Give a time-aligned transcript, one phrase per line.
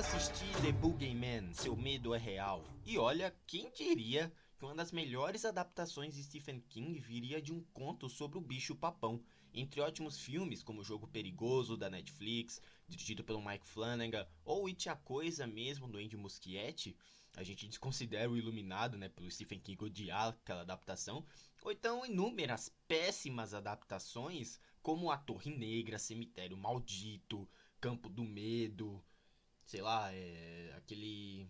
[0.00, 2.64] assisti The Boogeyman, Seu Medo é Real.
[2.86, 7.62] E olha, quem diria que uma das melhores adaptações de Stephen King viria de um
[7.74, 9.22] conto sobre o bicho papão.
[9.52, 14.88] Entre ótimos filmes como O Jogo Perigoso da Netflix, dirigido pelo Mike Flanagan, ou It
[14.88, 16.96] a Coisa mesmo do Andy Muschietti,
[17.36, 21.26] a gente desconsidera o Iluminado, né, pelo Stephen King odiar aquela adaptação,
[21.62, 27.46] ou então inúmeras péssimas adaptações como A Torre Negra, Cemitério Maldito,
[27.78, 29.04] Campo do Medo,
[29.70, 31.48] sei lá, é, aquele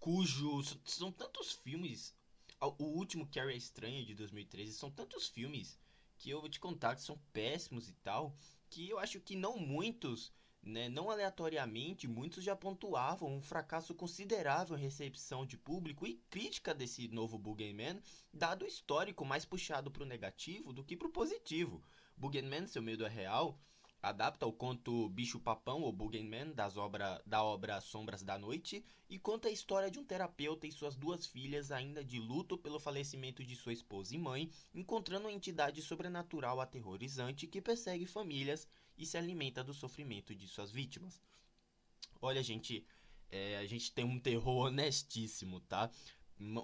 [0.00, 2.12] cujo são tantos filmes,
[2.60, 5.78] o último Carrie é Estranha de 2013, são tantos filmes
[6.18, 8.36] que eu vou te contar que são péssimos e tal,
[8.68, 14.76] que eu acho que não muitos, né, não aleatoriamente, muitos já pontuavam um fracasso considerável
[14.76, 18.02] em recepção de público e crítica desse novo Boogeyman,
[18.34, 21.80] dado o histórico mais puxado para o negativo do que para o positivo.
[22.16, 23.56] Boogeyman, seu medo é real,
[24.02, 29.16] adapta o conto Bicho Papão ou Boogeyman das obra, da obra Sombras da Noite e
[29.16, 33.44] conta a história de um terapeuta e suas duas filhas ainda de luto pelo falecimento
[33.44, 38.66] de sua esposa e mãe, encontrando uma entidade sobrenatural aterrorizante que persegue famílias
[38.98, 41.22] e se alimenta do sofrimento de suas vítimas.
[42.20, 42.84] Olha, gente,
[43.30, 45.90] é, a gente tem um terror honestíssimo, tá?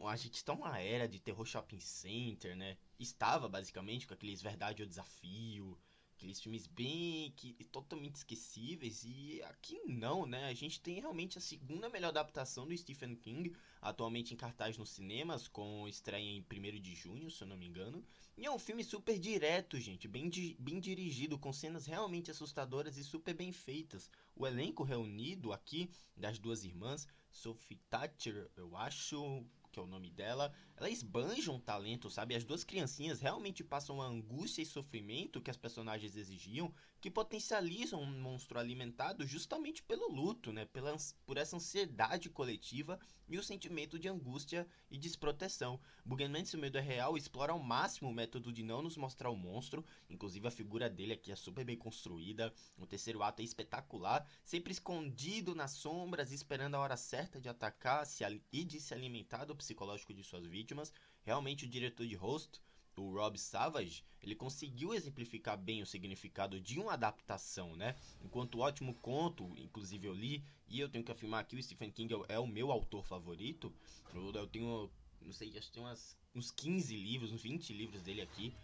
[0.09, 2.77] A gente está numa era de terror shopping center, né?
[2.99, 5.79] Estava basicamente com aqueles Verdade ou Desafio,
[6.19, 10.47] aqueles filmes bem que totalmente esquecíveis e aqui não, né?
[10.47, 14.91] A gente tem realmente a segunda melhor adaptação do Stephen King, atualmente em cartaz nos
[14.91, 18.05] cinemas, com estreia em 1 de junho, se eu não me engano.
[18.37, 22.97] E é um filme super direto, gente, bem, di bem dirigido, com cenas realmente assustadoras
[22.97, 24.11] e super bem feitas.
[24.35, 29.45] O elenco reunido aqui das duas irmãs, Sophie Thatcher, eu acho,
[29.79, 32.35] que é o nome dela, ela esbanja um talento, sabe?
[32.35, 38.03] As duas criancinhas realmente passam a angústia e sofrimento que as personagens exigiam, que potencializam
[38.03, 40.65] um monstro alimentado justamente pelo luto, né?
[40.65, 45.79] Pela, por essa ansiedade coletiva e o sentimento de angústia e desproteção.
[46.05, 49.31] Bugman, se o medo é real, explora ao máximo o método de não nos mostrar
[49.31, 53.45] o monstro, inclusive a figura dele aqui é super bem construída, o terceiro ato é
[53.45, 58.95] espetacular, sempre escondido nas sombras, esperando a hora certa de atacar se, e de se
[58.95, 60.93] alimentar do psicológico de suas vítimas.
[61.23, 62.61] Realmente o diretor de Host,
[62.97, 67.95] o Rob Savage, ele conseguiu exemplificar bem o significado de uma adaptação, né?
[68.25, 71.91] Enquanto o ótimo conto, inclusive eu li, e eu tenho que afirmar que o Stephen
[71.91, 73.73] King é o meu autor favorito.
[74.15, 74.91] Eu, tenho,
[75.21, 78.55] não sei, acho que tem umas, uns 15 livros, uns 20 livros dele aqui.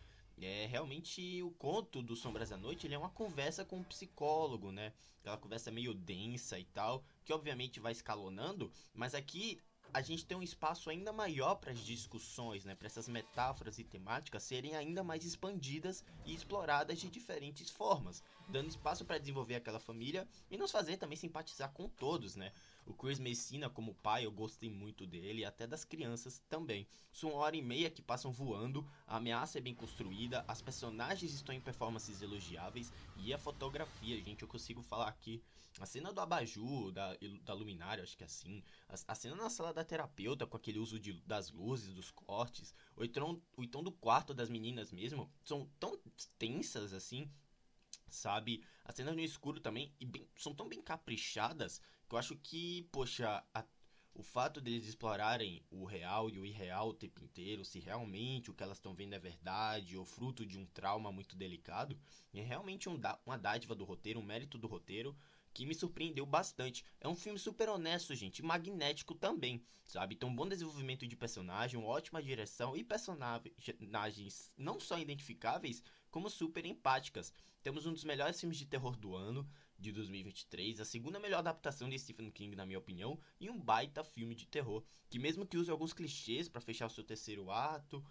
[0.40, 4.72] É realmente o conto do Sombras da Noite, ele é uma conversa com um psicólogo,
[4.72, 4.92] né?
[5.20, 9.60] Aquela conversa meio densa e tal, que obviamente vai escalonando, mas aqui
[9.94, 13.84] a gente tem um espaço ainda maior para as discussões, né, para essas metáforas e
[13.84, 19.78] temáticas serem ainda mais expandidas e exploradas de diferentes formas, dando espaço para desenvolver aquela
[19.78, 22.52] família e nos fazer também simpatizar com todos, né?
[22.86, 26.86] O Chris Messina como pai, eu gostei muito dele, e até das crianças também.
[27.12, 31.32] São uma hora e meia que passam voando, a ameaça é bem construída, as personagens
[31.32, 35.42] estão em performances elogiáveis e a fotografia, gente, eu consigo falar aqui.
[35.80, 38.62] A cena do abajur, da, da luminária, acho que é assim.
[38.88, 42.72] A, a cena na sala da terapeuta, com aquele uso de, das luzes, dos cortes.
[42.96, 45.98] Ou então do quarto das meninas mesmo, são tão
[46.38, 47.28] tensas assim
[48.14, 48.64] sabe?
[48.84, 53.44] As cenas no escuro também bem, são tão bem caprichadas que eu acho que, poxa,
[53.54, 53.64] a,
[54.14, 58.54] o fato deles explorarem o real e o irreal o tempo inteiro, se realmente o
[58.54, 61.98] que elas estão vendo é verdade ou fruto de um trauma muito delicado,
[62.32, 65.16] é realmente um, uma dádiva do roteiro, um mérito do roteiro
[65.54, 66.84] que me surpreendeu bastante.
[67.00, 70.16] É um filme super honesto, gente, magnético também, sabe?
[70.16, 76.28] Tem um bom desenvolvimento de personagem, uma ótima direção e personagens não só identificáveis, como
[76.28, 77.32] super empáticas.
[77.62, 79.48] Temos um dos melhores filmes de terror do ano,
[79.78, 84.04] de 2023, a segunda melhor adaptação de Stephen King, na minha opinião, e um baita
[84.04, 88.04] filme de terror, que mesmo que use alguns clichês para fechar o seu terceiro ato,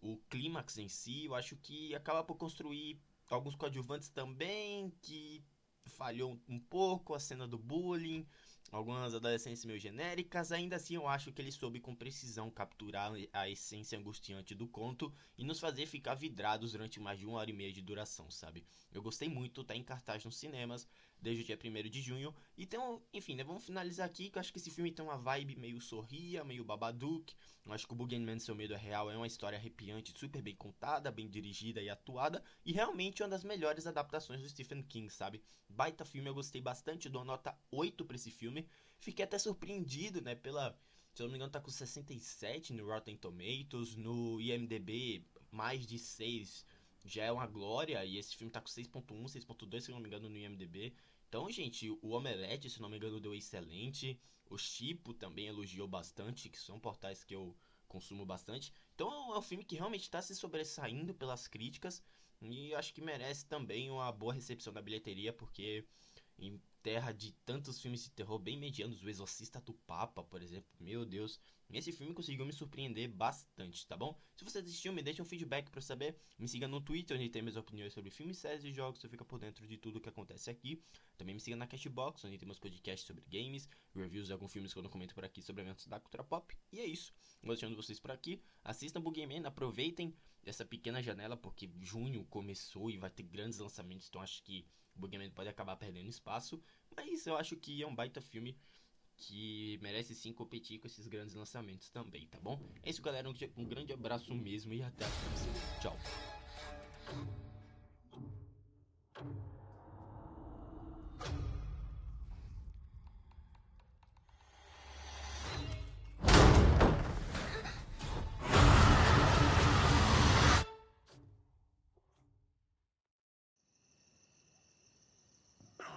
[0.00, 5.44] o clímax em si, eu acho que acaba por construir alguns coadjuvantes também que
[6.02, 8.26] falhou um pouco a cena do bullying,
[8.72, 13.48] algumas adolescências meio genéricas, ainda assim eu acho que ele soube com precisão capturar a
[13.48, 17.52] essência angustiante do conto e nos fazer ficar vidrados durante mais de uma hora e
[17.52, 18.66] meia de duração, sabe?
[18.92, 20.88] Eu gostei muito, tá em cartaz nos cinemas,
[21.22, 22.34] desde o dia 1 de junho.
[22.58, 25.54] Então, enfim, né, vamos finalizar aqui, que eu acho que esse filme tem uma vibe
[25.54, 27.34] meio sorria, meio babadook.
[27.64, 30.56] Eu acho que o Boogeyman Seu Medo é Real é uma história arrepiante, super bem
[30.56, 35.40] contada, bem dirigida e atuada, e realmente uma das melhores adaptações do Stephen King, sabe?
[35.68, 38.66] Baita filme, eu gostei bastante, dou nota 8 pra esse filme.
[38.98, 40.76] Fiquei até surpreendido, né, pela...
[41.14, 45.98] Se eu não me engano, tá com 67 no Rotten Tomatoes, no IMDB mais de
[45.98, 46.64] 6
[47.04, 50.28] já é uma glória, e esse filme tá com 6.1, 6.2, se não me engano,
[50.28, 50.94] no IMDB.
[51.32, 54.20] Então, gente, o Omelete, se não me engano, deu excelente.
[54.50, 57.56] O Chipo também elogiou bastante, que são portais que eu
[57.88, 58.70] consumo bastante.
[58.94, 62.02] Então é um filme que realmente está se sobressaindo pelas críticas
[62.42, 65.86] e acho que merece também uma boa recepção da bilheteria, porque
[66.38, 70.68] em terra de tantos filmes de terror bem medianos, O Exorcista do Papa, por exemplo,
[70.80, 71.38] meu Deus,
[71.70, 74.18] esse filme conseguiu me surpreender bastante, tá bom?
[74.36, 76.16] Se você assistiu, me deixe um feedback para saber.
[76.38, 79.24] Me siga no Twitter, onde tem minhas opiniões sobre filmes, séries e jogos, você fica
[79.24, 80.82] por dentro de tudo que acontece aqui.
[81.16, 84.78] Também me siga na Cashbox, onde temos podcasts sobre games, reviews de alguns filmes que
[84.78, 86.54] eu não comento por aqui sobre eventos da cultura pop.
[86.70, 87.14] E é isso.
[87.42, 88.42] Vou deixando vocês por aqui.
[88.62, 90.14] Assistam Boogeyman, aproveitem
[90.44, 94.98] essa pequena janela, porque junho começou e vai ter grandes lançamentos, então acho que o
[94.98, 96.62] Boogeyman pode acabar perdendo espaço.
[96.96, 98.56] Mas eu acho que é um baita filme
[99.16, 102.60] que merece sim competir com esses grandes lançamentos também, tá bom?
[102.82, 103.28] É isso, galera.
[103.28, 105.52] Um, grande abraço mesmo e até a próxima.
[105.80, 105.96] Tchau.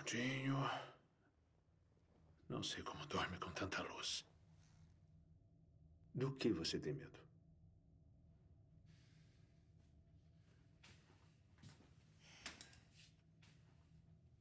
[0.05, 0.55] Prontinho.
[2.47, 4.23] Não sei como dorme com tanta luz.
[6.13, 7.19] Do que você tem medo?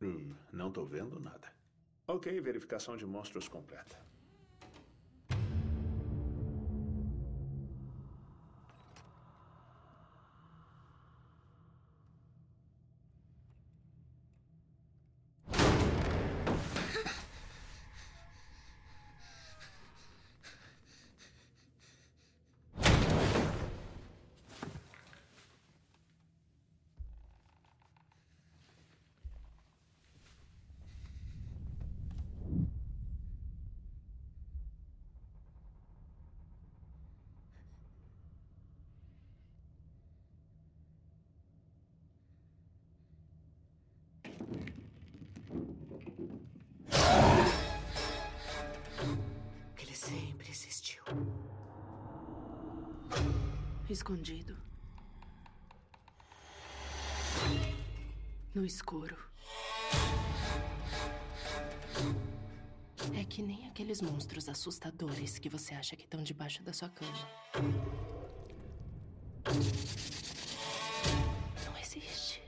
[0.03, 1.51] Hum, não estou vendo nada.
[2.07, 3.99] Ok, verificação de monstros completa.
[53.95, 54.57] Escondido.
[58.53, 59.17] No escuro.
[63.17, 67.29] É que nem aqueles monstros assustadores que você acha que estão debaixo da sua cama.
[71.65, 72.43] Não existe.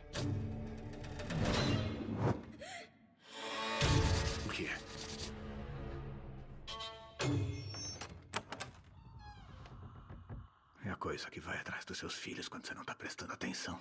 [11.16, 13.80] coisa que vai atrás dos seus filhos quando você não está prestando atenção.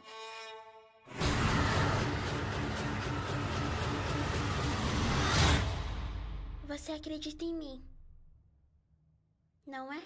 [6.65, 7.85] Você acredita em mim.
[9.67, 10.01] Não é?